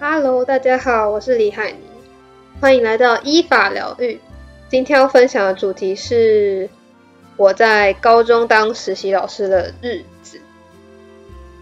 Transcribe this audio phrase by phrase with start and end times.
[0.00, 1.78] Hello，大家好，我是李海妮，
[2.60, 4.20] 欢迎来到依法疗愈。
[4.68, 6.68] 今天要分享的主题是
[7.36, 10.40] 我在高中当实习老师的日子。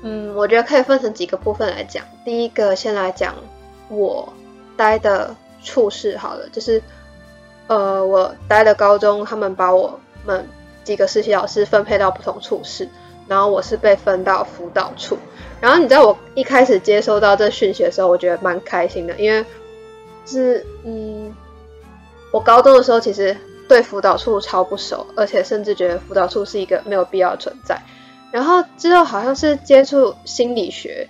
[0.02, 2.02] 嗯，我觉得可以分成几个部分来讲。
[2.24, 3.34] 第一个，先来讲
[3.90, 4.32] 我
[4.78, 6.82] 待的处室好了，就是
[7.66, 10.48] 呃，我待的高中，他们把我们
[10.84, 12.88] 几个实习老师分配到不同处室。
[13.28, 15.16] 然后我是被分到辅导处，
[15.60, 19.44] 然后你知道我一开始接收到这讯息的时候，我觉得蛮开心的，因为
[20.26, 21.32] 是嗯，
[22.32, 23.36] 我高中的时候其实
[23.68, 27.80] 对辅导处超不熟，而且甚至觉得辅导处是一个没有必要存在。
[28.30, 31.08] 然后之后好像是接触心理学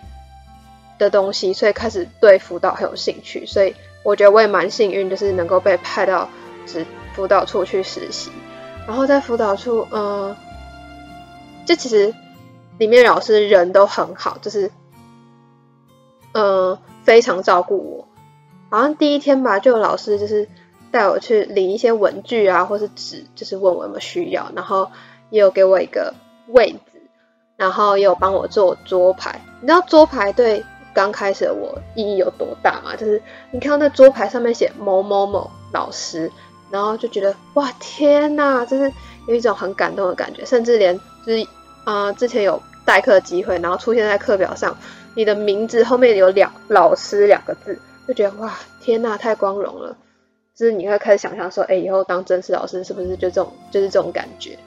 [0.98, 6.28] 的东西，所以开始对辅导很有兴趣，所以我觉得我也蛮幸运，就是能够被派到
[6.66, 6.84] 指
[7.14, 8.30] 辅导处去实习。
[8.86, 10.36] 然后在辅导处，嗯。
[11.64, 12.14] 就其实
[12.78, 14.70] 里面老师人都很好，就是
[16.32, 18.08] 嗯、非常照顾我。
[18.70, 20.48] 好像第一天吧，就有老师就是
[20.90, 24.90] 带我去领一些文具啊，或是纸，就是问我有没有需要，然后
[25.30, 26.14] 也有给我一个
[26.48, 26.98] 位子，
[27.56, 29.40] 然后也有帮我做桌牌。
[29.60, 32.96] 你知道桌牌对刚开始的我意义有多大吗？
[32.96, 36.32] 就是你看到那桌牌上面写某某某老师，
[36.70, 38.90] 然后就觉得哇天哪，就是
[39.28, 40.98] 有一种很感动的感觉，甚至连。
[41.26, 41.42] 就是
[41.84, 44.76] 啊、呃，之前有代课机会，然后出现在课表上，
[45.14, 49.96] 你的名字后面有两老师两个字，就觉得哇，天呐，太光荣了！
[50.54, 54.58] 就是你会开始想象说，哎，以后当正式老师是不是就这种，就是这种感觉？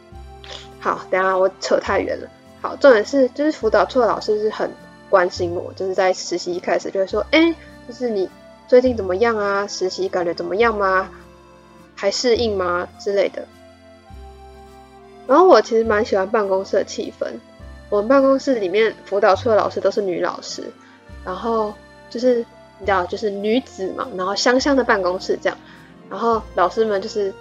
[0.79, 2.27] 好，等下我扯太远了。
[2.61, 4.69] 好，重点是就是辅导处的老师是很
[5.09, 7.53] 关心我，就是在实习一开始就会说，哎，
[7.87, 8.29] 就是你
[8.67, 9.67] 最近怎么样啊？
[9.67, 11.09] 实习感觉怎么样吗？
[11.95, 12.87] 还适应吗？
[12.99, 13.45] 之类的。
[15.27, 17.27] 然后我其实蛮喜欢办公室的气氛。
[17.89, 20.63] 我们办公室里面辅导处的老师都是女老师，
[21.23, 21.73] 然后
[22.09, 22.37] 就是
[22.79, 25.57] 你知道，就是女子嘛，然后香香的办公室这样。
[26.09, 27.33] 然后老师们就是，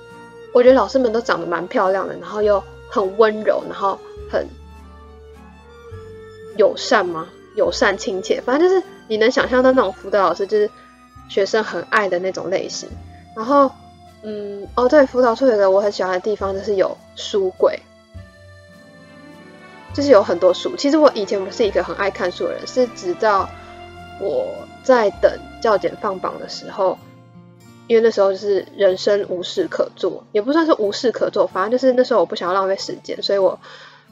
[0.53, 3.99] 我觉得老师们都长得蛮漂亮的，然后又很温柔，然后
[4.31, 4.47] 很
[6.57, 7.27] 友善嘛，
[7.57, 10.71] 友善亲切，反正就是你能想象到那种辅导老师，就是
[11.29, 12.89] 学生很爱的那种类型。
[13.35, 13.71] 然后。
[14.27, 17.79] 嗯，哦，对，辅导处有个我很喜欢的地方，就是有书柜，
[19.93, 20.75] 就是有很多书。
[20.77, 23.47] 其实我以前不是一个很爱看书的人，是直到
[24.23, 24.47] 我
[24.83, 25.31] 在等
[25.61, 26.97] 教检放榜的时候，
[27.87, 33.61] 因为那时候就是人生无事可做，也不算是无事可做，反正就是那时候我不想要浪费时间，所以我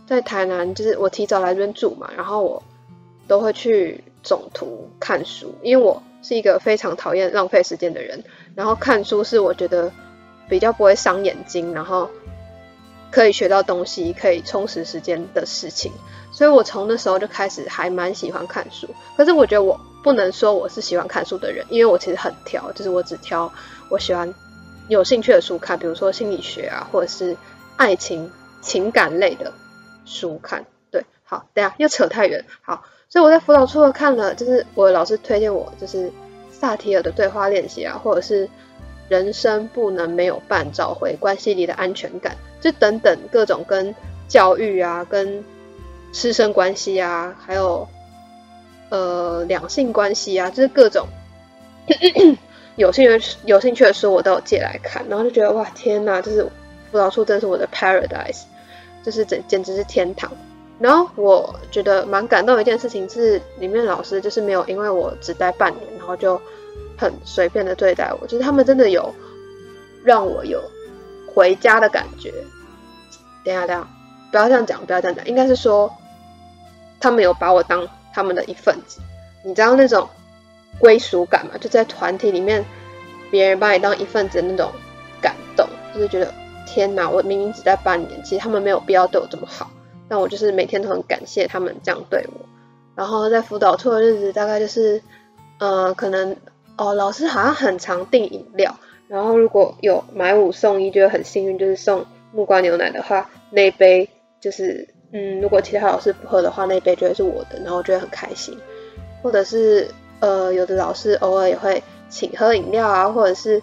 [0.07, 2.63] 在台南，就是我提早来这边住嘛，然后我
[3.27, 8.23] 都会去总图看书，因为我是一个非常讨厌浪费时间的人。
[8.55, 9.91] 然后看书是我觉得
[10.49, 12.11] 比较不会伤眼睛，然后
[13.11, 15.91] 可以学到东西，可以充实时间的事情。
[16.31, 18.89] 所以我从那时候就开始还蛮喜欢看书。
[19.17, 23.51] 可是我觉得我不能说我是喜欢看书的人，因为我其实很挑，就是我只挑
[23.89, 24.33] 我喜欢
[24.89, 27.37] 有兴趣的书看，比如说心理学啊，或者是
[27.77, 28.31] 爱情
[28.61, 29.53] 情感类的
[30.05, 30.65] 书看。
[30.91, 32.45] 对，好，等下又扯太远。
[32.61, 36.13] 好，所以我在辅导处看了，就是我老师推荐我，就是。
[36.63, 38.49] 萨提尔的对话练习啊，或者是
[39.09, 43.93] 人生不能没有伴，找回关系里的安全感，就等等各种跟
[44.29, 45.45] 教育啊、跟
[46.13, 47.89] 师生关系啊，还有
[48.91, 51.05] 呃两性关系啊，就是各种
[52.77, 56.49] 有兴趣有兴趣的书，我都有借来看，然后就觉得哇天哪，就是
[56.93, 58.43] 辅导处真是我的 paradise，
[59.03, 60.31] 就是简简直是天堂。
[60.79, 66.41] 然后我觉得蛮感动的一件事情是，里面老师就是没有因为我只待半年，然后就
[66.99, 69.15] 很随便的对待我，就是他们真的有
[70.05, 70.61] 让我有
[71.33, 72.33] 回家的感觉。
[73.45, 73.89] 等下，等下，
[74.31, 75.93] 不要这样讲，不要这样讲，应该是说
[77.01, 79.01] 他们有把我当他们的一份子。
[79.45, 80.09] 你知道那种
[80.79, 81.53] 归属感吗？
[81.61, 82.65] 就在团体里面，
[83.31, 84.71] 别人把你当一份子的那种
[85.21, 86.33] 感动，就是觉得
[86.67, 89.69] 天哪，我明明只待半年，其实他们没有必要对我这么好。
[90.13, 92.45] 但我就是每天都很感谢他们这样对我，
[92.95, 95.01] 然后在辅导处的日子大概就是，
[95.59, 96.37] 呃，可能
[96.77, 98.77] 哦，老师好像很常订饮料，
[99.09, 104.07] 然后如果有买五送一，就会很幸运，就是送木瓜牛奶的话，那杯
[104.39, 108.55] 就是，嗯，如果其他老师不喝的话，那杯就会是我的，然后我觉得很开心。
[109.23, 109.89] 或者是
[110.21, 113.63] 呃，有的老师偶尔也会请喝饮料啊，或者是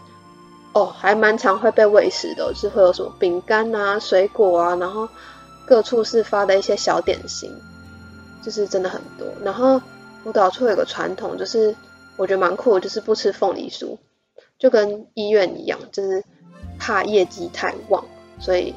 [0.74, 5.08] 哦，还蛮常会被喂食的，就是会有什么饼干啊、水果啊，然后。
[5.70, 7.54] 各处室发的一些小点心，
[8.42, 9.28] 就是真的很多。
[9.44, 9.80] 然后
[10.24, 11.76] 舞蹈处有个传统，就是
[12.18, 13.96] 我觉得蛮酷，就是不吃凤梨酥，
[14.58, 16.24] 就跟医院一样，就是
[16.80, 18.04] 怕业绩太旺，
[18.40, 18.74] 所以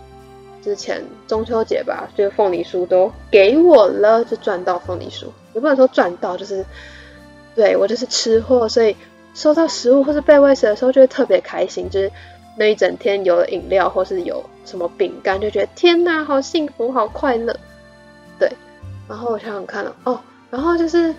[0.63, 5.25] 之前中秋节吧，就凤梨酥都给我了，就赚到凤梨酥，
[5.55, 6.63] 也不能说赚到，就是
[7.55, 8.95] 对，我就是吃货，所以
[9.33, 12.13] 收到食物或是被喂食的时候就会特别开心，就是
[12.57, 17.57] 那一整天有了饮料或是有什么饼干，就觉得天哪，好幸福，好快乐。
[18.39, 18.51] 对，
[19.09, 20.21] 然后我想想看了哦，
[20.51, 21.15] 然后就是，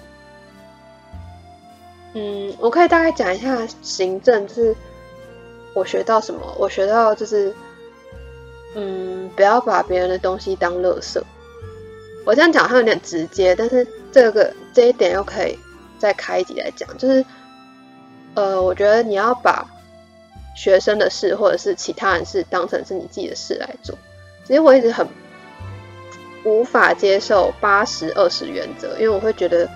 [2.14, 4.76] 嗯，我可以大概讲一下行政，就是
[5.74, 7.54] 我学到什么，我学到就是，
[8.76, 11.22] 嗯，不要把别人的东西当垃圾。
[12.26, 15.58] 我这样讲好像有点直接，但是这个这一点又可以
[15.98, 16.88] 再开一集来讲。
[16.98, 17.26] 就是，
[18.34, 19.68] 呃，我觉得你要把
[20.56, 23.98] 学生的事或者是其他人事当成是你自己的事来做。
[24.46, 25.08] 其实我一直很
[26.46, 29.70] 无法接受八十二十原则，因为我会觉得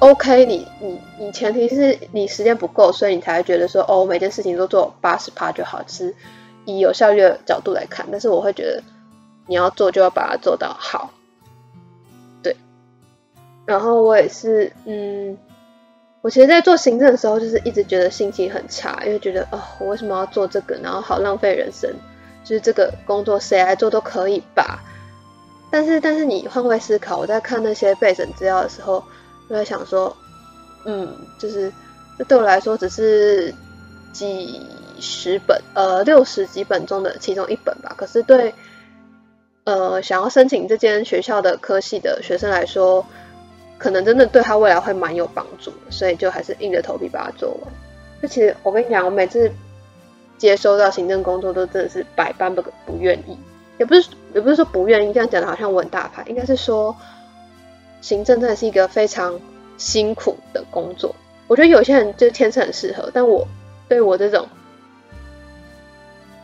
[0.00, 6.14] ，OK，你你你前提是你时间不够，所以你才会觉得说，哦，每件事情都做八十趴就好，其实
[6.64, 8.06] 以有效率的角度来看。
[8.10, 8.82] 但是我会觉得，
[9.46, 11.12] 你要做就要把它做到好。
[12.42, 12.56] 对
[13.64, 15.38] 然后我也是，嗯，
[16.22, 20.74] 我其实，在做行政的时候，就是一直觉得心情很差，因为觉得，哦，我为什么要做这个？
[20.82, 21.88] 然后好浪费人生，
[22.42, 24.82] 就是这个工作谁来做都可以吧。
[25.70, 29.04] 但是，但是你换位思考，我在看那些备审资料的时候，
[29.48, 30.16] 我在想说，
[30.84, 31.72] 嗯，就是
[32.18, 33.54] 这对我来说只是
[34.12, 34.60] 几
[34.98, 37.94] 十本，呃，六十几本中的其中一本吧。
[37.96, 38.54] 可是对，
[39.64, 43.04] 呃，想要申请这间学校的科系的学生来说，
[43.78, 47.72] 可能真的对他未来会蛮有帮助的，所以就还是硬着头皮把它做完。
[48.22, 49.50] 就其实我跟你讲，我每次
[50.38, 53.38] 接收到行政工作都真的是百般不不愿意，
[53.78, 56.96] 也不是也不是说不愿意，这样讲的好像我很大牌，应该是说
[58.00, 59.38] 行政真的是一个非常
[59.76, 61.14] 辛苦的工作。
[61.46, 63.46] 我觉得有些人就天生很适合，但我
[63.88, 64.48] 对我这种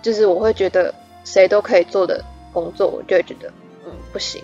[0.01, 0.95] 就是我会觉得
[1.25, 3.49] 谁都可以做的工作，我就会觉得
[3.87, 4.43] 嗯不行。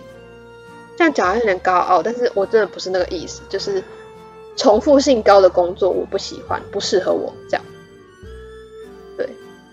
[0.99, 3.81] 这样讲有点高傲，但是我真的不是那个意思，就是
[4.57, 7.65] 重复性高的工作我不喜欢，不适合我这样。
[9.15, 9.25] 对，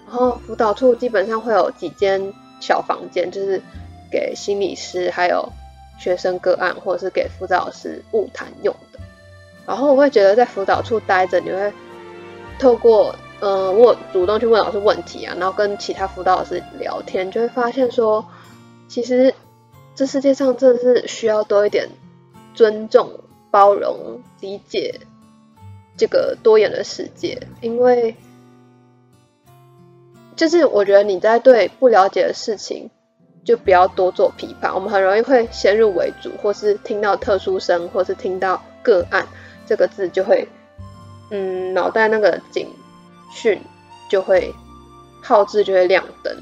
[0.06, 3.60] 然后辅导处基本上会有几间小房间，就是
[4.08, 5.50] 给心理师还有
[5.98, 9.00] 学生个案，或者是给辅导老师晤谈用的。
[9.66, 11.72] 然后我会觉得在辅导处待着，你会
[12.56, 18.24] 透过、呃，我主动去问老师问题啊，然后跟其他辅导老师聊天，就会发现说，
[18.86, 19.34] 其实。
[19.96, 21.88] 这世界上真的是需要多一点
[22.54, 23.18] 尊重、
[23.50, 25.00] 包容、理解
[25.96, 28.14] 这个多元的世界，因为
[30.36, 32.90] 就是我觉得你在对不了解的事情，
[33.42, 34.74] 就不要多做批判。
[34.74, 39.26] 我们很容易会先入为主，或是听到特殊声，或是听到个案
[39.64, 40.46] 这个字，就会
[41.30, 42.68] 嗯，脑袋那个警
[43.32, 43.58] 讯
[44.10, 44.54] 就会
[45.22, 46.36] 号志就会亮灯。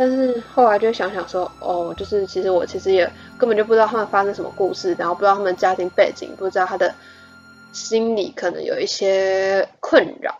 [0.00, 3.04] 但是后来就想想说，哦，就是其实我其实也
[3.36, 6.94] 根本就不知道他们发生什么故事，然后不知道他们家庭背景，不知道他的
[7.72, 10.32] 心理可能有一些困扰，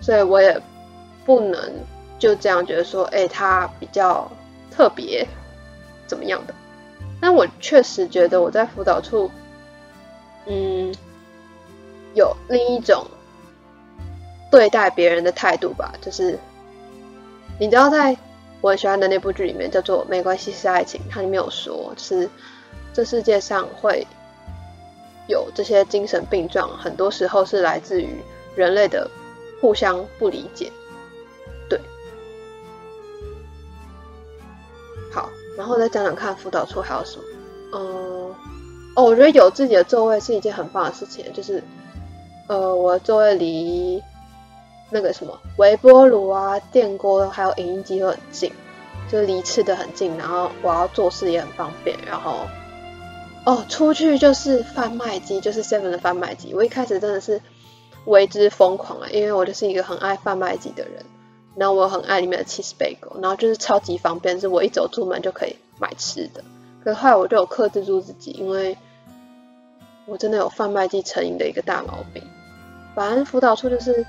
[0.00, 0.62] 所以我也
[1.24, 1.60] 不能
[2.20, 4.30] 就这样觉得说，哎，他比较
[4.70, 5.26] 特别
[6.06, 6.54] 怎么样的。
[7.20, 9.28] 但我确实觉得我在辅导处，
[10.46, 10.94] 嗯，
[12.14, 13.04] 有另一种
[14.52, 16.38] 对待别人的态度吧，就是
[17.58, 18.16] 你知道在。
[18.66, 22.28] 我很喜欢的那部剧里面叫做《没关系是爱情》，它里面有说，就是
[22.92, 24.04] 这世界上会
[25.28, 28.08] 有这些精神病状，很多时候是来自于
[28.56, 29.08] 人类的
[29.60, 30.72] 互相不理解。
[31.70, 31.80] 对，
[35.12, 37.22] 好，然后再讲讲看辅导处还有什么。
[37.72, 38.34] 嗯，
[38.96, 41.62] 哦，我觉得有自己的座位是一件很棒的事情，就是
[42.48, 44.02] 呃，我的座位离。
[44.88, 48.52] 那个什么微波炉啊、电锅还有影音机都很近，
[49.10, 51.96] 就离吃的很近，然后我要做事也很方便。
[52.06, 52.46] 然后
[53.44, 56.54] 哦，出去就是贩卖机，就是 Seven 的贩卖机。
[56.54, 57.40] 我一开始真的是
[58.04, 61.04] 为之疯狂啊，因为我就是一个很爱贩卖机的人。
[61.54, 66.44] 然后我很爱里面的 cheese bagel，然后就是超级方便，是我一走出门就可以买吃的。
[66.84, 68.76] 可是后来我就有克制住自己，因为
[70.06, 72.22] 我真的有贩卖机成瘾的一个大毛病。
[72.94, 74.06] 反正辅导处就是。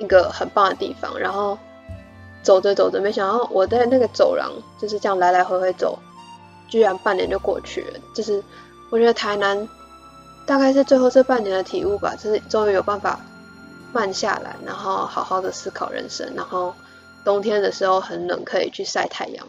[0.00, 1.56] 一个很棒的地方，然后
[2.44, 5.98] 走着走着，没想到我在那个走廊就是这样来来回回走，
[6.68, 7.98] 居然半年就过去了。
[8.14, 8.40] 就是
[8.90, 9.68] 我觉得台南
[10.46, 13.18] 大概是最后这半年的体悟吧，就是终于有办法
[13.92, 16.32] 慢下来，然后好好的思考人生。
[16.36, 16.72] 然后
[17.24, 19.46] 冬天的时候很冷，可以去晒太阳。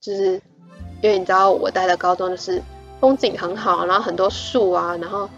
[0.00, 0.40] 就是
[1.02, 2.60] 因为你知道我待的高中就是
[3.00, 5.28] 风景很好，然后很多树啊，然后。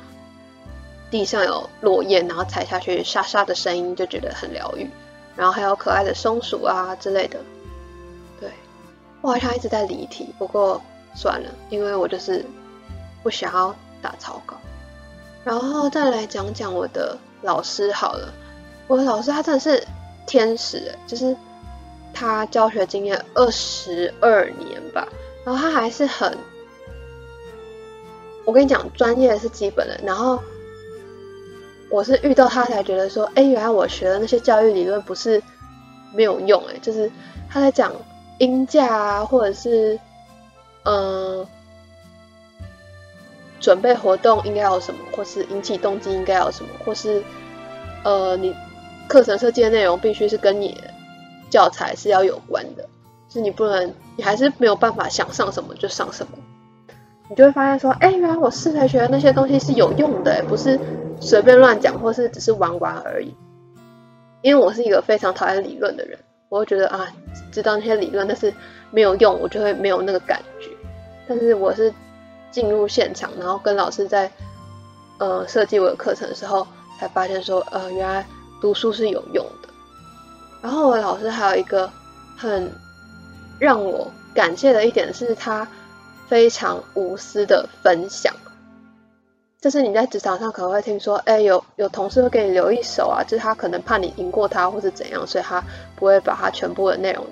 [1.09, 4.91] 地上有落叶，然后踩下去沙沙的声音，就觉得很疗愈。
[5.37, 7.39] 然后还有可爱的松鼠啊之类的。
[8.41, 8.51] 对，
[9.21, 10.81] 我好像一直在离题，不过
[11.15, 12.45] 算了，因为我就是
[13.23, 14.57] 不想要打草稿。
[15.45, 18.33] 然后再来讲讲我的老师好了，
[18.89, 19.87] 我的老师他真的是
[20.27, 21.37] 天使，就是
[22.13, 25.07] 他教学经验二十二年吧，
[25.45, 26.37] 然后他还是很，
[28.45, 30.43] 我跟你讲，专业是基本的，然后
[31.91, 35.43] 我是遇到他才觉得说，哎，原来我学的那些教育理论不是
[36.15, 37.11] 没有用，哎，就是
[37.49, 37.93] 他在讲
[38.39, 39.99] 鹰架啊，或者是
[40.85, 41.47] 嗯。
[43.59, 47.25] 准备活动应该要什么，或是引起动机应该要什么，或是
[48.05, 48.55] 呃，你
[49.09, 50.79] 课程设计的内容必须是跟你
[51.51, 52.87] 教材是要有关的，
[53.33, 56.39] 是你不能，你还是没有办法想上什么就上什么，
[57.29, 60.79] 你就会发现说，哎，原来我师培学的那些东西是有用的，不是
[61.21, 63.35] 随便乱讲，或是只是玩玩而已。
[64.43, 66.19] 因为我是一个非常讨厌理论的人，
[66.49, 67.07] 我会觉得啊，
[67.51, 68.53] 知道那些理论但是
[68.91, 70.69] 没有用，我就会没有那个感觉。
[71.29, 71.93] 但是我是。
[72.49, 74.31] 进入现场，然后跟老师在
[75.19, 76.67] 呃设计我的课程的时候，
[76.99, 78.25] 才发现说，呃，原来
[78.63, 79.69] 读书是有用的。
[80.63, 81.91] 然后我老师还有一个
[82.35, 82.73] 很
[83.59, 85.69] 让我感谢的一点是，他
[86.29, 88.35] 非常无私的分享。
[89.61, 95.63] 就是你在职场上可能会听说，哎，有有同事会给你留一手啊，就是他可能怕你赢过他或是怎样，所以他
[95.97, 97.27] 不会把他全部的内容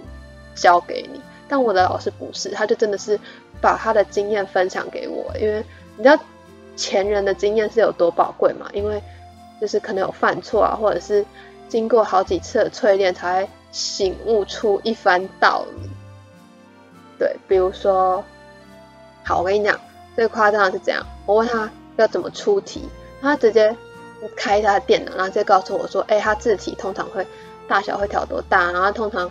[0.54, 1.20] 交给你。
[1.48, 3.18] 但我的老师不是，他就真的是。
[3.60, 5.64] 把他的经验分享给我，因为
[5.96, 6.18] 你知道
[6.76, 8.68] 前人的经验是有多宝贵嘛？
[8.74, 9.02] 因为
[9.58, 11.24] 就是可能有犯错啊，或者是
[11.66, 15.88] 经过好几次的淬炼，才醒悟出一番道理。
[17.18, 18.22] 对，比如说，
[19.24, 19.80] 好，我跟你讲，
[20.14, 22.88] 最夸张的是这样，我问他要怎么出题，
[23.20, 23.76] 他直接
[24.36, 27.26] 开一下电脑，然后直接告诉我说，哎、他字体通常会
[27.66, 29.30] 大小会调多大，然后通常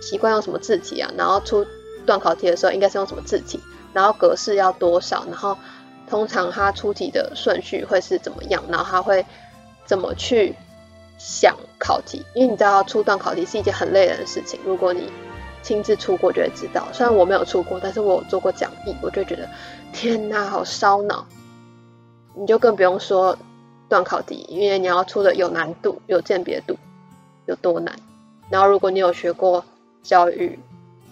[0.00, 1.66] 习惯用什么字体啊，然后出。
[2.06, 3.60] 段考题的时候应该是用什么字体，
[3.92, 5.56] 然后格式要多少，然后
[6.08, 9.24] 通常他出题的顺序会是怎么样，然后他会
[9.84, 10.56] 怎么去
[11.18, 15.12] 想考题，因为你知道出段考题是一件很累人的事情，如果你
[15.62, 16.88] 亲自出过就会知道。
[16.92, 19.48] 虽然我没有出过，但是我有做过讲义，我就觉得
[19.92, 21.26] 天哪，好烧脑。
[22.34, 23.36] 你就更不用说
[23.88, 26.76] 段考题，因为你要出的有难度、有鉴别度，
[27.46, 27.94] 有多难。
[28.48, 29.64] 然后如果你有学过
[30.02, 30.58] 教育，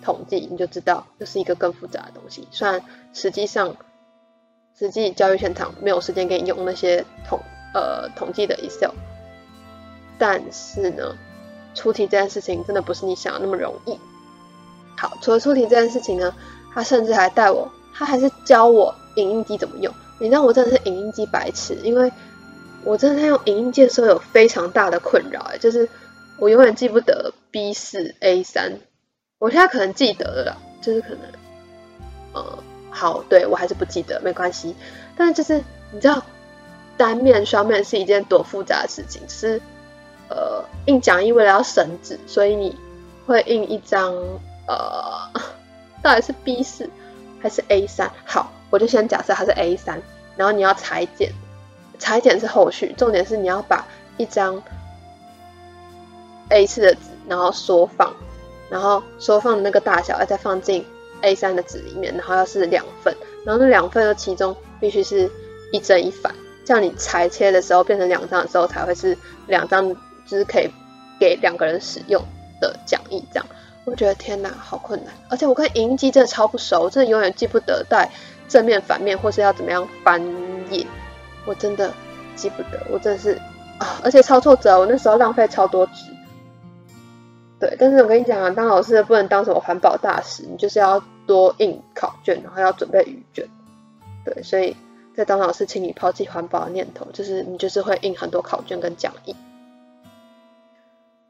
[0.00, 2.46] 统计你就知道，这是一个更复杂的东西。
[2.50, 2.80] 虽然
[3.12, 3.76] 实际上，
[4.78, 7.40] 实际教育现场没有时间给你用那些统
[7.74, 8.92] 呃统计的 Excel，
[10.18, 11.16] 但是呢，
[11.74, 13.98] 出题这件事情真的不是你想的那么容易。
[14.98, 16.34] 好，除了出题这件事情呢，
[16.74, 19.94] 他甚至还带我，他还是教我影印机怎么用。
[20.18, 22.10] 你知道我真的是影印机白痴，因为
[22.82, 25.88] 我真的在用影印机的时候有非常大的困扰，就是
[26.36, 28.72] 我永远记不得 B 四 A 三。
[29.38, 31.20] 我现在可能记得了，就是可能，
[32.32, 32.58] 呃，
[32.90, 34.74] 好，对，我还是不记得，没关系。
[35.16, 35.62] 但是就是
[35.92, 36.20] 你知道，
[36.96, 39.60] 单面双面是一件多复杂的事情，是
[40.28, 42.76] 呃，印讲义为了要省纸，所以你
[43.26, 44.12] 会印一张
[44.68, 45.28] 呃，
[46.02, 46.88] 到底是 B 四
[47.40, 48.08] 还是 A 三？
[48.24, 50.00] 好，我就先假设它是 A 三，
[50.36, 51.32] 然后你要裁剪，
[51.98, 53.84] 裁剪是后续，重点是你要把
[54.16, 54.62] 一张
[56.50, 58.14] A 四的纸，然后缩放。
[58.70, 60.84] 然后缩放的那个大小要再放进
[61.22, 65.26] A3 的纸里面，然后要是两份，然后那两份的其中必须是
[65.72, 66.34] 一正一反，
[66.66, 69.88] 这样你裁切的时候变成两张的时候才会是两张，
[70.26, 70.68] 就是可以
[71.18, 72.22] 给两个人使用
[72.60, 73.24] 的讲义。
[73.32, 73.46] 这样
[73.88, 75.14] 我觉得天哪，好困难！
[75.30, 78.10] 而且我跟影印机真的超不熟，真的永远记不得带
[78.46, 80.22] 正面、反面或是要怎么样翻
[80.70, 80.86] 页，
[81.46, 81.92] 我真的
[82.36, 83.40] 记不得，我真的是
[83.78, 86.04] 啊，而且超挫折，我那时候浪费超多纸。
[87.58, 93.48] 对，但是我跟你讲啊，当老师不能当什么环保大使，你就是要多印考卷，然后要准备语卷。
[94.24, 94.76] 对，所以
[95.16, 99.34] 在当老师，请你抛弃环保的念头，就是你就是会印很多考卷跟讲义。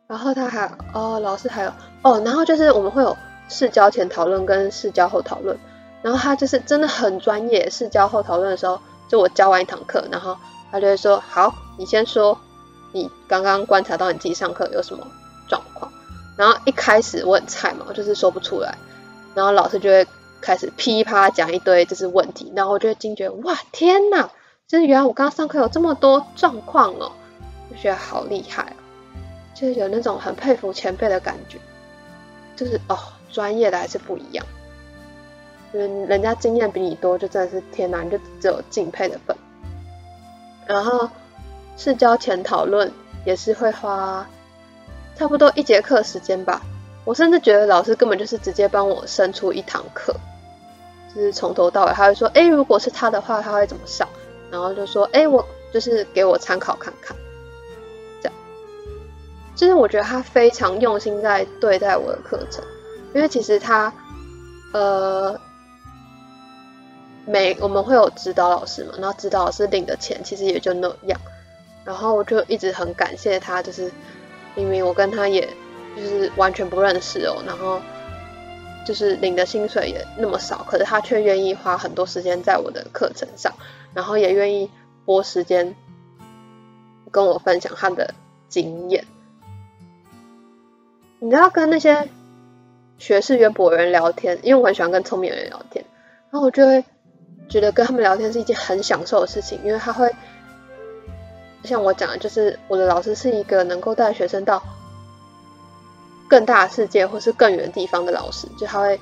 [0.09, 1.73] 然后他还哦，老师还有
[2.03, 3.17] 哦，然后就是我们会有
[3.51, 5.57] 试教前讨论跟试教后讨论，
[6.01, 7.69] 然后他就是真的很专业。
[7.69, 10.35] 试教后讨论的时候，就我教完一堂课，然后
[10.73, 12.37] 他就会说：“好，你先说，
[12.93, 15.07] 你刚刚观察到你自己上课有什么
[15.47, 15.93] 状况。”
[16.37, 18.79] 然后一开始我很菜嘛，我就是说不出来，
[19.35, 20.07] 然后老师就会
[20.41, 24.31] 开始噼啪讲一堆就是问题，然后我就会惊觉哇天哪，
[24.67, 27.13] 就是原来我刚刚上课有这么多状况哦，
[27.69, 28.73] 我觉得好厉害，
[29.59, 31.59] 就是有那种很佩服前辈的感觉，
[32.55, 32.97] 就是哦
[33.33, 34.47] 专业的还是不一样，
[35.73, 39.37] 就是人家经验比你多，就真的是天哪，你就只有敬佩的份。
[40.65, 41.11] 然后
[41.77, 42.89] 试交前讨论
[43.25, 44.25] 也是会花。
[45.17, 46.63] 差不多一节课时间吧，
[47.05, 50.15] 我甚至觉得老师根本就是直接帮我生出一堂课，
[51.13, 54.09] 就是从头到尾，他会说，哎，如果是他的话，他会怎么上？
[54.49, 57.17] 然后就说：“哎、我就是给我参考看看。”
[59.59, 62.65] 就是我觉得他非常用心在对待我的课程，
[63.13, 63.93] 因为其实他，
[64.73, 65.39] 呃，
[67.27, 71.21] 每我们会有指导老师嘛，然后指导老师领的钱其实也就那样，
[71.85, 73.91] 然后我就一直很感谢他，就是
[74.55, 75.47] 明明我跟他也
[75.97, 77.81] 就是完全不认识哦，然后。
[78.87, 83.53] 就是领的薪水也那么少，可是他却愿意花很多时间在我的课程上，
[83.93, 84.71] 然后也愿意
[85.05, 85.77] 拨时间
[87.11, 88.15] 跟我分享他的
[88.49, 89.05] 经验。
[91.21, 92.09] 你知道跟那些
[92.99, 95.85] 学识渊博的人聊天，因为我很喜欢跟聪明人聊天，
[96.31, 96.85] 然后我就会
[97.49, 100.11] 觉得跟他们聊天是一件很享受的事情，因为他会
[101.65, 104.63] 像我讲的，就是我的老师是一个能够带学生到。
[106.31, 109.01] 更大的世界，或是更远地方的老师，就他会，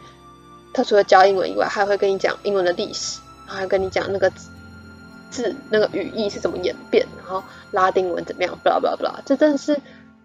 [0.73, 4.30] 他除了教英文以外，还会跟你讲英文的历史，然后还跟你讲那个
[5.28, 7.42] 字、那个语义是怎么演变，然后
[7.73, 9.12] 拉丁文怎么样，blah blah blah。
[9.25, 9.76] 这真的是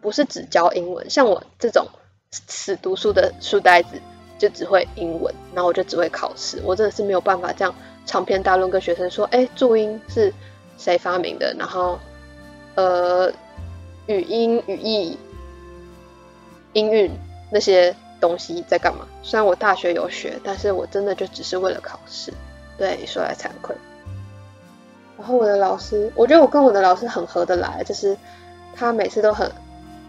[0.01, 1.09] 不是只教英文？
[1.09, 1.87] 像我这种
[2.31, 4.01] 死读书的书呆子，
[4.37, 7.73] 就只会英文，然后我就只会考试，我真的是没有办法这样
[8.05, 10.33] 长篇大论跟学生说，哎，注音是
[10.77, 11.55] 谁发明的？
[11.57, 11.99] 然后，
[12.75, 13.31] 呃，
[14.07, 15.17] 语音语义。
[16.73, 17.11] 音韵
[17.51, 19.05] 那些东西在干嘛？
[19.21, 22.33] 虽然我大学有学，但是我真的就只是为了考试。
[22.77, 23.75] 对，说来惭愧。
[25.17, 28.17] 然后我的老师，我觉得我跟我的老师很合得来，就是
[28.73, 29.51] 他每次都很，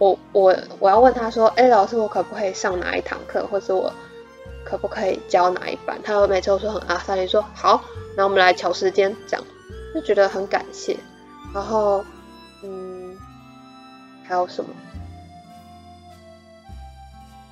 [0.03, 3.93] 我我我要问他说，哎，老师，我可不可以上哪一堂课，或者我
[4.65, 5.97] 可不可以教哪一班？
[6.03, 7.81] 他每次都说很阿萨利，说好，
[8.17, 9.47] 那我们来乔时间，这样
[9.95, 10.97] 就觉得很感谢。
[11.55, 12.05] 然后，
[12.65, 13.17] 嗯，
[14.25, 14.71] 还有什么？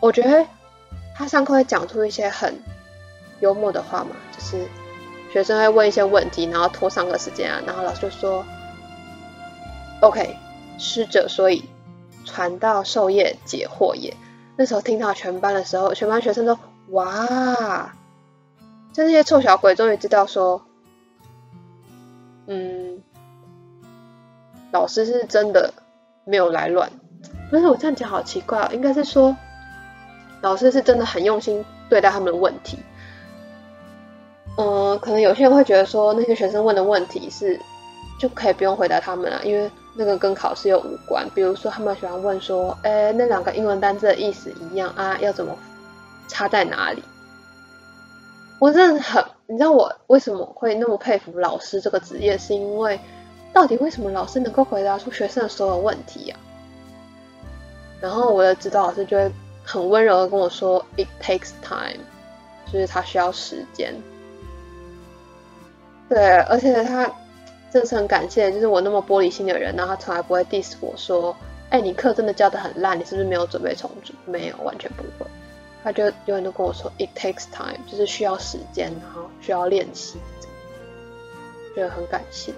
[0.00, 0.44] 我觉得
[1.14, 2.60] 他上课会讲出一些很
[3.38, 4.66] 幽默的话嘛，就是
[5.32, 8.44] 学生会问一些问题，然后拖上课时间啊，然后老师就说
[10.00, 10.36] ：“OK，
[10.78, 11.62] 师者，所以
[12.32, 14.16] 传道授业解惑也。”
[14.56, 16.58] 那时候听到全班的时候，全班学生都
[16.90, 17.94] 哇，
[18.92, 20.62] 就那些臭小鬼终于知道说，
[22.46, 23.02] 嗯，
[24.70, 25.72] 老师是真的
[26.24, 26.90] 没有来乱。
[27.50, 29.36] 不是我这样讲好奇怪哦，应该是说。
[30.42, 32.78] 老师是真的很用心对待他们的问题，
[34.56, 37.60] 嗯，可能有些人会觉得说那些学生问的问题是
[38.18, 41.28] 就可以不用回答他们了，因为那个跟考试又无关。
[41.34, 45.56] 比如说他们喜欢问说，哎，那两个英文单字的意思一样啊，要怎么
[46.28, 47.02] 差在哪里？
[48.58, 53.00] 我真的很，你知道我为什么会那么佩服老师这个职业，是因为
[53.52, 56.36] 到底为什么老师能够回答出学生的所有问题呀？
[58.00, 59.32] 然后我的指导老师就会。
[59.62, 62.00] 很温柔的跟我说，It takes time，
[62.72, 63.94] 就是他需要时间。
[66.08, 67.08] 对，而且他
[67.70, 71.36] 真的是很感谢，就是我那么玻璃心的人，然后他从来不会 diss 我说，
[71.70, 74.12] 哎、你课真的教得很烂，你是不是没有准备充足？
[74.26, 75.30] 没有，完全不会。
[75.82, 80.18] 他就永远都跟我说，It takes time，就是需要时间，然后需要练习，
[81.74, 82.52] 觉得很感谢。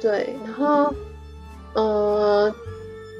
[0.00, 0.94] 对，然后，
[1.74, 2.54] 嗯、呃。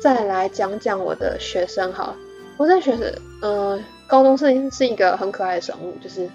[0.02, 2.16] 再来讲讲我的学生好了，
[2.56, 3.02] 我在学生，
[3.40, 6.28] 嗯、呃，高中是是一个很可爱的生物，就是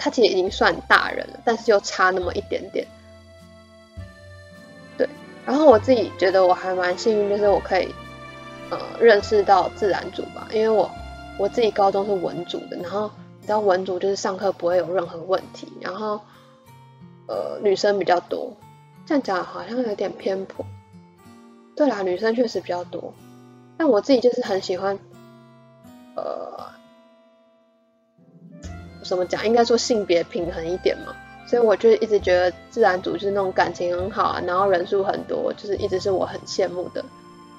[0.00, 2.86] 他其实已经算大人了，但是又差那么一点点。
[4.96, 5.06] 对，
[5.44, 7.94] 然后我自己觉得我还蛮幸运，就是我可以
[8.70, 10.90] 呃认识到自然组吧，因为我
[11.38, 13.10] 我自己高中是文组的，然后
[13.40, 16.18] 你知道文组就是上课不会有任何问题，然后
[17.28, 18.56] 呃女生比较多，
[19.04, 20.64] 这样讲好像有点偏颇。
[21.76, 23.14] 对啦，女生确实比较多，
[23.78, 24.98] 但我自己就是很喜欢，
[26.14, 26.66] 呃，
[29.02, 29.46] 怎么讲？
[29.46, 31.14] 应该说性别平衡一点嘛，
[31.46, 37.04] 所以我就一直觉得自然组就是那种感情很好啊，然后人数很多，就是一直是我很羡慕的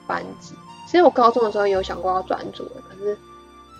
[0.07, 0.53] 班级。
[0.87, 3.17] 其实我高中的时候有想过要转组的，可是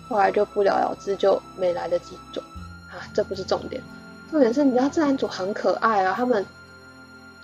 [0.08, 2.44] 后来就不了了之，就没来得及转
[2.90, 3.02] 啊。
[3.14, 3.82] 这不是重点，
[4.30, 6.44] 重点是你知道自然组很可爱啊，他们，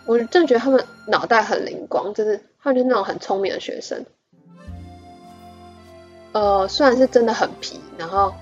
[0.06, 2.40] 我真的觉得他们脑袋很灵光，就是。
[2.60, 4.04] 他们就是那种很聪明的学生，
[6.32, 8.34] 呃，虽然是真的很皮，然后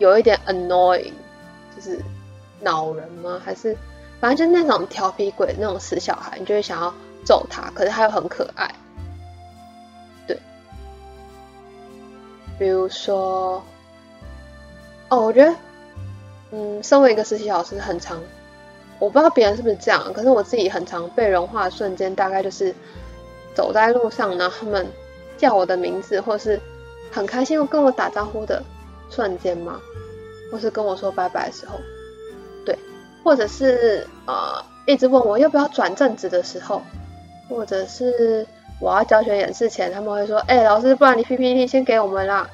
[0.00, 1.12] 有一点 annoying，
[1.76, 2.00] 就是
[2.60, 3.38] 恼人吗？
[3.44, 3.76] 还是
[4.18, 7.70] 反正就是那种调皮鬼那种死小孩，你就会想要揍他。
[7.74, 8.74] 可是他又很可爱，
[10.26, 10.38] 对。
[12.58, 13.62] 比如说，
[15.10, 15.54] 哦，我觉得，
[16.52, 18.18] 嗯，身为一个实习老师，很常。
[18.98, 22.74] 我不知道别人是不是这样，可是我自己很常被融化的瞬间，大概就是
[23.54, 24.86] 走在路上，然后他们
[25.36, 26.58] 叫我的名字，或是
[27.10, 28.62] 很开心又跟我打招呼的
[29.10, 29.80] 瞬间吗？
[30.50, 31.78] 或是跟我说拜拜的时候，
[32.64, 32.78] 对，
[33.22, 36.82] 或者是呃一直问我要不要转正职的时候，
[37.48, 38.46] 或者是
[38.80, 42.48] 我要教学演示前，他们会说：“哎、老师，不然你 PPT 先给我们啦。”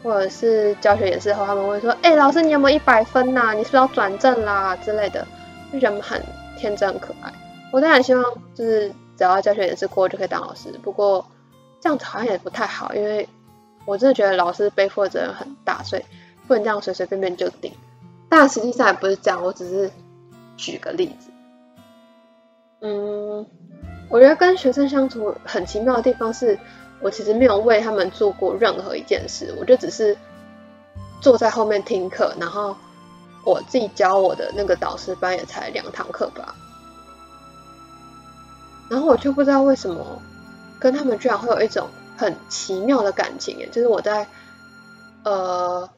[0.00, 3.52] 或者是教学演示后，他们会说：“哎、老师，你有没有一百分呐、啊？
[3.52, 5.26] 你是不是要转正啦之类的？”
[5.72, 6.22] 就觉得很
[6.56, 7.32] 天真可爱。
[7.72, 11.26] 我当然希望就是只要教学演示过就可以当老师，不过
[11.80, 13.28] 这样子好像也不太好，因为
[13.88, 16.04] 我真的觉得老师背负的责任很大，所以
[16.46, 17.72] 不能这样随随便便就定。
[18.28, 19.90] 但实际上也不是这样，我只是
[20.58, 21.30] 举个例子。
[22.82, 23.46] 嗯，
[24.10, 26.58] 我觉得跟学生相处很奇妙的地方是，
[27.00, 30.14] 我其实没有为他们做过任何一件事，我就只是
[31.22, 32.76] 坐在后面听课，然后
[33.42, 36.54] 我自己教我的那个导师班也才两堂课吧。
[38.90, 40.20] 然后我就不知道为什么
[40.78, 44.26] 跟他们居然会有一种很奇妙的感情耶，就是我在
[45.24, 45.88] 呃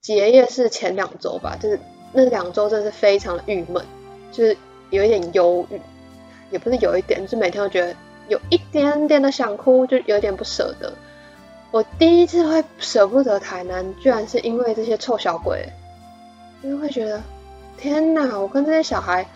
[0.00, 1.78] 结业式前两周吧，就是
[2.12, 3.84] 那两周真的是非常的郁闷，
[4.32, 4.56] 就是
[4.88, 5.78] 有一点忧郁，
[6.50, 7.94] 也不是有一点，就是每天都觉得
[8.28, 10.90] 有一点点的想哭，就有点不舍得。
[11.70, 15.68] 我第一次会舍不得台南，居然是因为这些臭小鬼，
[16.62, 17.20] 因为会觉得
[17.76, 19.26] 天哪，我跟这些小孩。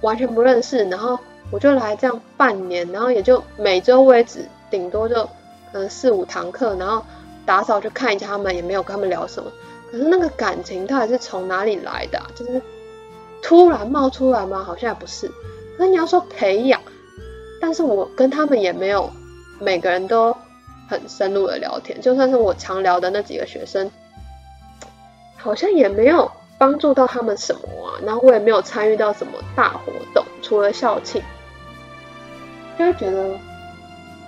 [0.00, 1.18] 完全不认识，然后
[1.50, 5.28] 我就来这样半年，然后也就每周为止，顶多就
[5.72, 7.04] 嗯四五堂课，然后
[7.46, 9.50] 打扫就看一下他们，也没有跟他们聊什么。
[9.90, 12.20] 可是那个感情到底是从哪里来的？
[12.34, 12.60] 就是
[13.42, 14.62] 突然冒出来吗？
[14.62, 15.30] 好像也不是。
[15.78, 16.80] 那你要说培养，
[17.60, 19.10] 但是我跟他们也没有
[19.58, 20.36] 每个人都
[20.88, 23.90] 很深入的聊天，就算是我常聊的那几个学生，
[25.36, 26.30] 好像也没有。
[26.60, 27.94] 帮助到他们什么啊？
[28.04, 31.22] 然后我也没有参与到什么大活动，除了校庆，
[32.78, 33.36] 就会觉得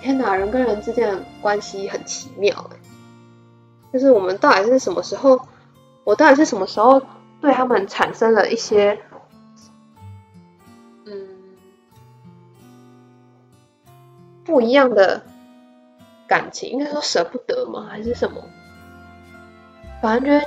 [0.02, 2.68] 天哪，人跟人之间的关系很奇妙。
[3.92, 5.40] 就是我们到底是什么时候？
[6.04, 7.00] 我到底是什么时候
[7.40, 8.98] 对他们产生了一些
[11.04, 11.28] 嗯
[14.44, 15.22] 不一样的
[16.26, 16.70] 感情？
[16.70, 17.86] 应该说舍不得吗？
[17.88, 18.42] 还是什么？
[20.02, 20.46] 反正就。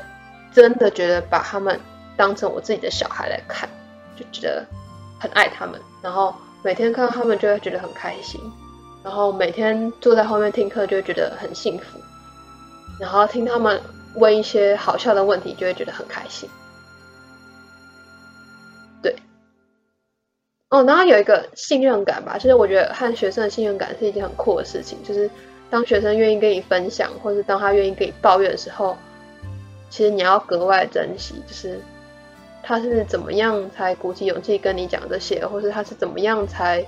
[0.54, 1.80] 真的觉得把他们
[2.16, 3.68] 当成我自己的小孩来看，
[4.16, 4.64] 就觉得
[5.20, 8.40] 很爱他们，然后每天看到他们就会觉得很开心，
[9.04, 12.00] 然后每天坐在后面听课就会觉得很幸福，
[13.00, 13.82] 然后听他们
[14.16, 16.50] 问一些好笑的问题就会觉得很开心。
[19.02, 19.16] 对，
[20.70, 25.30] 哦，然后有一个信任感吧，就是我觉得和学生的信任感是一件很酷的事情，就是
[25.70, 28.98] 当学生愿意跟你分享，或是当他愿意跟你抱怨的时候。
[29.90, 31.80] 其实你要格外珍惜，就是
[32.64, 36.84] 他是怎么样才鼓起勇气跟你讲这些，或是他是怎么样才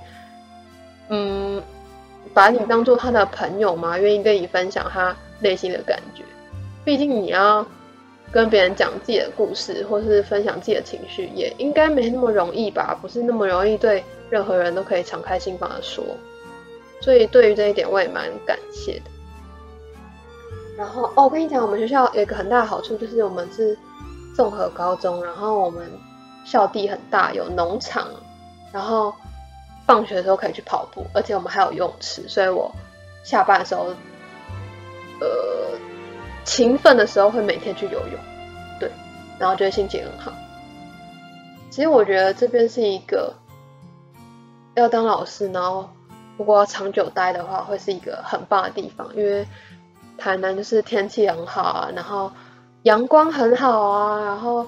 [1.10, 1.62] 嗯
[2.34, 3.98] 把你当做他的朋友吗？
[4.00, 6.24] 愿意跟你分享他内心的感觉。
[6.86, 7.66] 毕竟你要
[8.32, 12.98] 跟别人讲自己的故事，或是分享自己的情绪，也应该没那么容易吧？
[13.02, 16.04] 不是那么容易对任何人都可以敞开心房的说。
[17.02, 19.12] 所以对于这一点，我也蛮感谢的。
[20.78, 23.78] 然后哦，我跟你讲，我们学校有一个很大的好处，就是我们是
[24.36, 25.89] 综合高中，然后我们
[26.43, 28.08] 校地很大，有农场，
[28.71, 29.13] 然后
[29.86, 32.69] 放学的时候可以去跑步，而且我们还有游泳池，所以我
[33.24, 33.88] 下班的时候，
[35.21, 35.80] 呃，
[36.43, 38.19] 勤奋的时候会每天去游泳，
[38.80, 38.91] 对，
[39.39, 40.32] 然后觉得心情很好。
[41.69, 43.34] 其实我觉得这边是一个
[44.76, 45.89] 要当老师，然后
[46.38, 49.48] 如果要长久待的话，会是一个很棒的地方，因为。
[50.17, 52.32] 台南就是天气很好啊，然后
[52.86, 54.67] 阳光很好啊，然后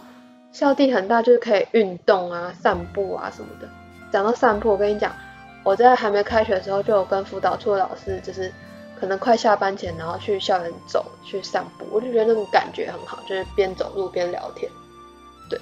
[0.52, 3.70] 校地很大，就是可以运动啊、散步啊什么的。
[4.12, 5.14] 讲到散步，我跟你讲，
[5.64, 8.52] 我在还没开学的时候就有跟辅导处的老师，就是
[9.00, 14.72] 可能快下班前，然后去校园走去散步，我就觉得那种感觉很好，就是边走路边聊天。
[15.48, 15.60] 对，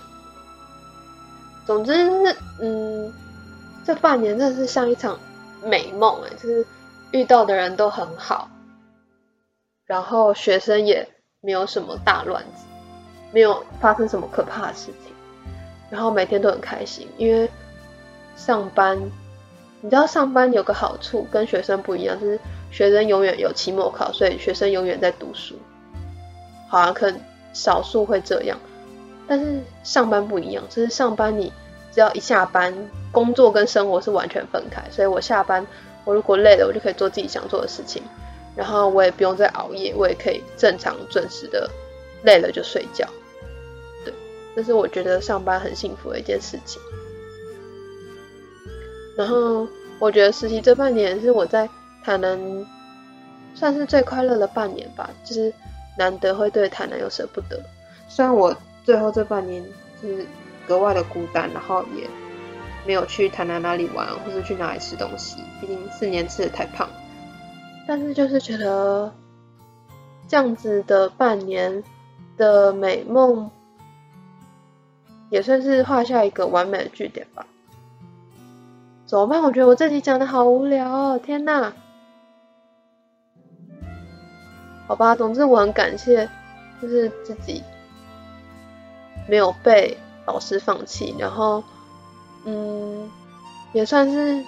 [1.65, 3.13] 总之是嗯，
[3.83, 5.19] 这半年真的是像一场
[5.61, 6.65] 美梦哎，就是
[7.11, 8.49] 遇到的人都很好。
[9.85, 11.09] 然后学生也
[11.45, 12.65] 没有什么大乱子，
[13.31, 15.13] 没有发生什么可怕的事情，
[15.91, 17.47] 然后每天都很开心，因为
[18.35, 18.99] 上班，
[19.79, 22.39] 你知道上班有个好处跟学生不一样，就是
[22.71, 25.53] 学生永远有期末考，所以学生永远在读书，
[26.67, 27.13] 好像可
[27.53, 28.57] 少数会这样，
[29.27, 31.53] 但是上班不一样，就是上班你
[31.91, 32.73] 只要一下班，
[33.11, 35.63] 工作跟生活是完全分开，所以我下班，
[36.05, 38.01] 我如果累了，我就可以做自己想做的事情。
[38.55, 41.69] 然后我也不用再熬夜，我也可以正常准时的
[42.23, 43.07] 累了就睡觉。
[44.03, 44.13] 对，
[44.55, 46.81] 这是我觉得上班很幸福的一件事情。
[49.17, 49.67] 然后
[49.99, 51.69] 我觉得实习这半年是我在
[52.03, 52.65] 台南
[53.53, 55.53] 算是最快乐的半年吧，就是
[55.97, 57.61] 难得会对台南有舍不得。
[58.07, 59.63] 虽然我最后这半年
[60.01, 60.25] 就是
[60.67, 62.07] 格外的孤单，然后也
[62.85, 65.37] 没有去台南哪里玩，或者去哪里吃东西。
[65.61, 66.89] 毕竟四年吃的太胖，
[67.87, 69.13] 但是就是觉得
[70.27, 71.83] 这样子的半年
[72.37, 73.49] 的美梦，
[75.29, 77.45] 也算是画下一个完美的句点吧。
[79.05, 79.43] 怎么办？
[79.43, 81.19] 我觉得我这集讲的好无聊哦！
[81.23, 81.73] 天哪！
[84.87, 86.27] 好吧，总之我很感谢，
[86.81, 87.63] 就是自己
[89.27, 89.95] 没有被
[90.25, 91.63] 老师放弃，然后，
[92.45, 93.09] 嗯，
[93.73, 94.43] 也算是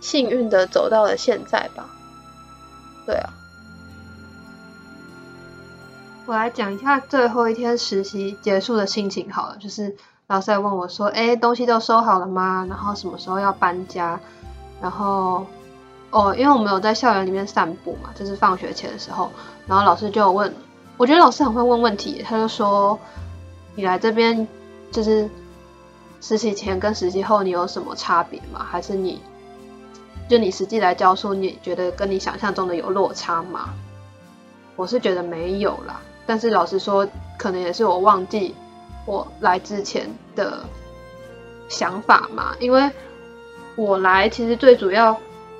[0.00, 1.86] 幸运的走到了现在吧。
[3.04, 3.32] 对啊，
[6.26, 12.66] 我来讲一下最后一天实习结束的心情好了，就是老师在问我说：“哎，东西都收好了吗？
[12.68, 14.18] 然后什么时候要搬家？”
[14.82, 15.46] 然后。
[16.12, 19.30] 哦，因为我们有在校园里面散步嘛，就是放学前的时候，
[19.66, 20.54] 然后老师就有问，
[20.96, 22.98] 我觉得老师很会问问题，他就说，
[23.74, 24.46] 你来这边
[24.90, 25.28] 就是
[26.22, 28.64] 实习前跟实习后你有什么差别吗？
[28.70, 29.20] 还是你
[30.28, 33.74] 就你实际来教书，你觉得跟你想象中的有落差吗？
[34.76, 37.08] 我是觉得没有啦，但是老实说，
[37.38, 38.54] 可能也是我忘记
[39.04, 40.64] 我来之前的
[41.68, 42.90] 想法嘛，因为
[43.76, 45.18] 我来其实最主要。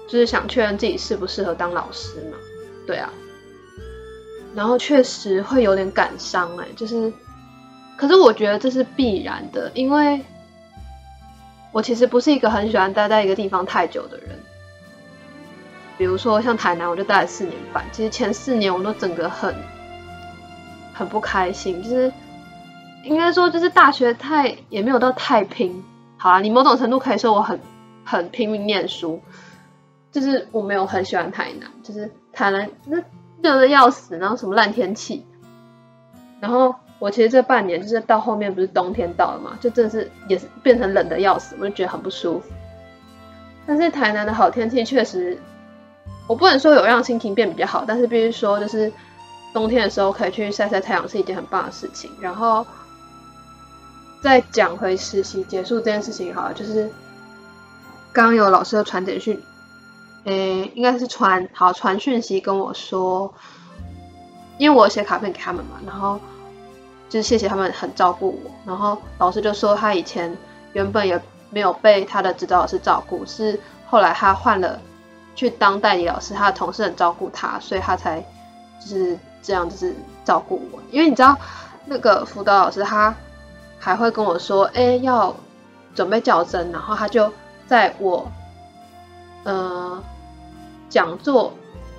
[0.08, 2.36] 就是想确认自己适不适合当老师嘛，
[2.86, 3.12] 对啊，
[4.54, 7.12] 然后确实会有点感伤哎，就是，
[7.96, 10.24] 可是我觉得这是必然的，因为
[11.72, 14.38] 我其实不是一个很喜欢待在一个地方太久的人，
[15.96, 19.54] 比如说像台南，我就待了四年半，其实前四年我都整个很
[20.92, 22.12] 很不开心，就是
[23.04, 25.84] 应该说就是大学太也没有到太拼，
[26.16, 27.60] 好啊，你某种程度可以说我很
[28.04, 29.20] 很拼命念书。
[30.12, 32.96] 就是我没有很喜欢台南，就是台南那
[33.42, 35.26] 热的要死，然后什么烂天气，
[36.40, 42.50] 然后我其实这半年就是到后面不是冬天到了嘛，就真的是也是变成冷的要死，我就觉得很不舒服。
[43.66, 45.36] 但是台南的好天气确实，
[46.26, 48.92] 我不能说有让心情变比较好，但是必须说就是
[49.52, 52.10] 冬天的时候可以去晒晒太阳是一件很棒的事情。
[52.20, 52.66] 然后
[54.20, 56.90] 再讲回实习结束这件事情好了，就是
[58.12, 59.40] 刚刚有老师的传简讯。
[60.24, 63.32] 诶，应该是传好传讯息跟我说，
[64.58, 66.18] 因为我写卡片给他们嘛，然后
[67.08, 68.50] 就是谢谢他们很照顾我。
[68.66, 70.36] 然后老师就说他以前
[70.72, 74.80] 原本也没有被他的指导老师照顾，是后来他换了
[75.36, 78.20] 去当代理老师，他的同事很照顾他，所以他才
[78.80, 79.94] 就是这样就是
[80.24, 80.80] 照顾我。
[80.90, 81.36] 因为你知道
[81.84, 83.14] 那个辅导老师他
[83.78, 85.32] 还会跟我说，诶，要
[85.94, 87.32] 准备较真，然后他就
[87.68, 88.28] 在我
[89.44, 90.02] 呃。
[90.88, 91.52] 讲座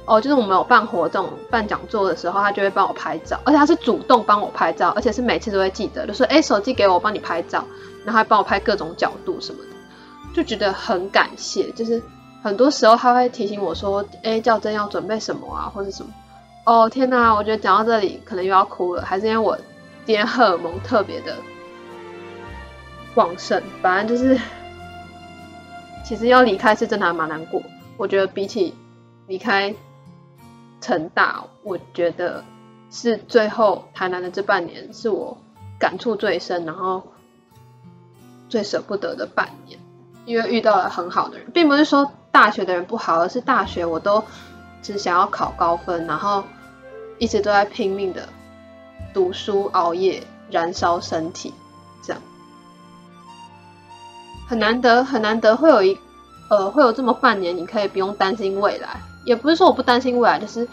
[0.06, 7.66] 哦，就是我们有办活动、办讲座的时候，他就会帮我拍照，而且他是主动帮我拍照，而且是每次都会记得，就说：“哎，手机给我，我帮你拍照。”
[8.06, 9.70] 然后还帮我拍各种角度什么的，
[10.34, 11.70] 就觉得很感谢。
[11.72, 12.02] 就是
[12.44, 16.12] 很多时候他会提醒我说：“哎，教甄要准备什么啊，或者什么。”
[16.66, 19.58] 哦，天哪，我觉得讲到这里可能又要哭了，还是因为我
[20.06, 21.36] 今天荷尔蒙特别的
[23.16, 23.62] 旺盛。
[23.82, 24.40] 反正就是，
[26.04, 27.62] 其实要离开是真的还蛮难过。
[27.96, 28.74] 我觉得比起
[29.28, 29.74] 离开
[30.82, 32.44] 成大，我觉得
[32.92, 35.38] 是最后台南的这半年是我
[35.80, 37.02] 感触最深，然后
[38.50, 39.80] 最舍不得的半年，
[40.28, 44.24] 因为遇到了很好的人，并不是说大学的人不好，而是大学我都
[44.84, 46.44] 只想要考高分，然后
[47.18, 48.28] 一直都在拼命的
[49.14, 51.54] 读书、熬夜、燃烧身体，
[52.04, 52.22] 这样
[54.48, 55.98] 很难得，很难得会有一。
[56.50, 60.66] 呃，会有这么半年，你可以不用担心未来，也不是说我不担心未来，就是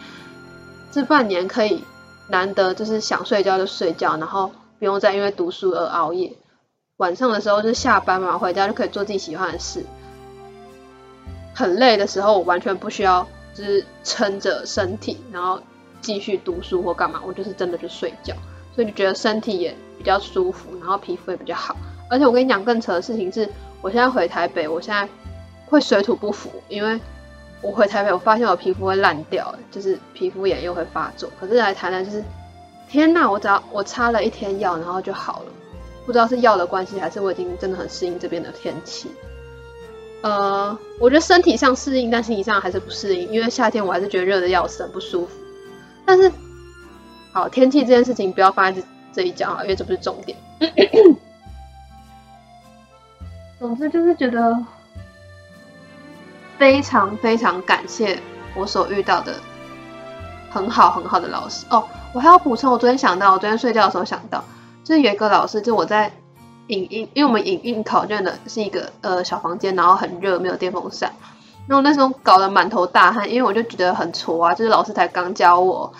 [0.92, 1.82] 这半年可以
[2.28, 6.32] 难得，就是想睡觉就睡觉，然后不用再因为读书而熬夜。
[6.98, 9.84] 晚上的时候就下班嘛，回家就可以做自己喜欢的事。
[11.54, 15.60] 很累的时候，我完全不需要就是撑着身体，然后
[16.00, 18.34] 继续读书或干嘛，我就是真的就睡觉，
[18.74, 21.76] 所以就觉得身体也比较舒服，然后皮肤也比较好。
[22.10, 23.48] 而且我跟你讲更扯的事情是，
[23.80, 25.08] 我现在回台北，我现在。
[25.66, 27.00] 会水土不服，因为
[27.62, 31.28] 我回台北，我发现我皮肤会烂掉，就是皮肤炎又会发作。
[31.40, 32.22] 可是来台南就是，
[32.88, 35.46] 天呐，我只要我擦了一天药，然后就好了。
[36.06, 39.10] 不知道是药的关系，还是我已经真的很适应这边的天气。
[40.22, 45.32] 呃，我觉得身体上适应，但心理上还是不适应，因为夏天我还是觉得热的要死，很不舒服。
[46.06, 46.30] 但是，
[47.32, 50.36] 好，天气这件事情不要放在这这一讲啊，因为这不是重点。
[53.58, 54.56] 总之就是觉得。
[56.56, 58.16] 非常非常感谢
[58.54, 59.34] 我所遇到的
[60.50, 61.84] 很好很好的老师哦。
[62.12, 64.42] 我还要补充，我昨天想到，我昨天睡觉的时候想到，
[64.84, 66.12] 就是有一个老师，就我在
[66.68, 71.12] 影印，因为我们影印考卷的是一个呃小房间，然后很热，没有电风扇。
[71.66, 75.90] 然后那时候搞得满头大汗，因为我就觉得很挫啊，就是老师才刚教我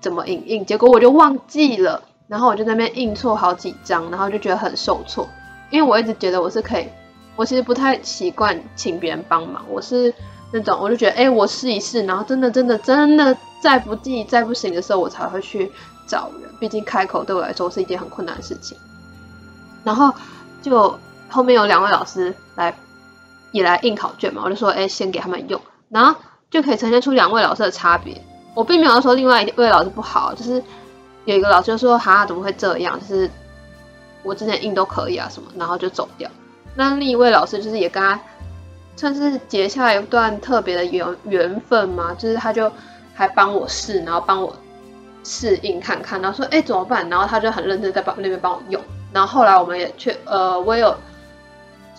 [0.00, 5.26] 怎么影印，结果我就忘记了，然后我就在那边印错好几张，然后就觉得很受挫，
[5.70, 6.86] 因为我一直觉得我是可以，
[7.36, 10.12] 我其实不太习惯请别人帮忙，我是
[10.52, 15.72] 那种我就觉得，哎，我试一试，然后真的真的真的再不济再不行的时候，我才会去
[16.08, 18.76] 找人，毕竟开口对我来说是一件很困难的事情。
[19.84, 20.12] 然后
[20.60, 22.74] 就后面有两位老师来。
[23.50, 26.14] 也来印考卷嘛，我就说，哎，先给他们用，然后
[26.50, 28.22] 就可以呈现出两位老师的差别。
[28.54, 30.62] 我并没有说另外一位老师不好，就是
[31.24, 33.00] 有一个老师就说，哈，怎么会这样？
[33.00, 33.30] 就是
[34.22, 36.30] 我之前印都可以啊，什么，然后就走掉。
[36.74, 38.20] 那另一位老师就是也跟他
[38.96, 42.70] 算是结下一段特别的缘缘分嘛，就是他就
[43.14, 44.54] 还帮我试，然后帮我
[45.28, 47.08] 试应看看，然后说，哎，怎么办？
[47.10, 48.82] 然后他就很认真在帮那边帮我用。
[49.12, 50.96] 然后后来我们也去，呃，我有。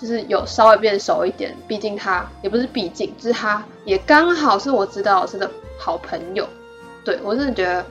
[0.02, 6.48] 就是有稍微变熟一点，毕竟他也不是毕竟，就是他也刚好是我指导老师的好朋友。
[7.04, 7.86] 对，我真的觉得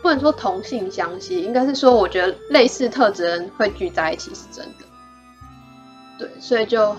[0.00, 4.86] 不能说同性相吸，应该是说我觉得类似特质人会聚在一起是真的。
[6.18, 6.96] 对，所以就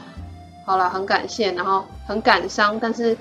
[0.67, 3.17] 好了，很感谢，然后很感伤，但是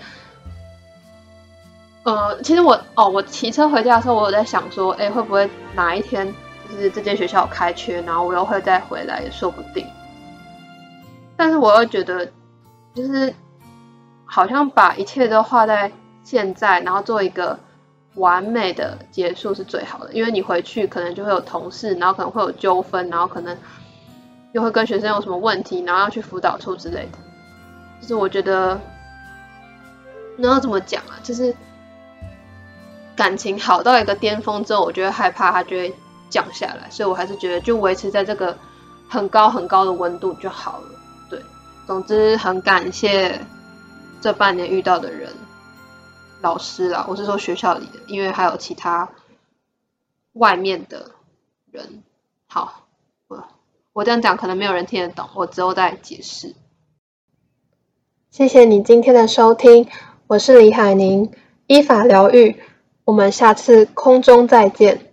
[2.09, 6.35] 呃，其实我哦，我骑车回家的时候，我有在想说，哎，会不会哪一天？
[6.71, 9.87] 就是这间学校开缺，然后我又会再回来也说不定。
[11.37, 12.27] 但是我又觉得，
[12.95, 13.35] 就是
[14.25, 15.93] 好像把一切都画在
[16.25, 17.59] 现在，然后做一个
[18.15, 20.13] 完美的结束是最好的。
[20.15, 23.55] 因为你回去可能就会有同事，然后可能会有纠纷，然后可能
[24.53, 27.19] 又会跟学生有什么问题，然后要去辅导处之类的。
[28.01, 28.81] 就是我觉得，
[30.39, 31.21] 那要怎么讲啊？
[31.23, 31.55] 就是
[33.19, 35.95] 感情好到一个巅峰之后，我就会害怕它就会。
[36.31, 38.55] 降下来，所以我还是觉得就维持在这个
[39.09, 40.91] 很高很高的温度就好了。
[41.31, 41.43] 对，
[41.87, 43.41] 总之很感谢
[44.21, 45.33] 这半年遇到的人，
[46.43, 49.09] 老师啦，我是说学校里的，因为还有其他
[50.35, 51.13] 外面的
[51.71, 52.03] 人。
[52.47, 52.87] 好，
[53.29, 53.43] 我
[53.95, 56.55] 我这样讲可能没有人听得懂，我之后再解释。
[58.31, 59.89] 谢谢你今天的收听，
[60.27, 61.33] 我是李海宁，
[61.69, 62.61] 依法疗愈，
[63.09, 65.08] 我们下次空中再见。